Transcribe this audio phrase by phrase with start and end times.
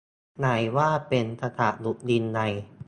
[0.37, 0.47] ไหน
[0.77, 2.39] ว่าเป็น "ประกาศหยุดยิง" ไง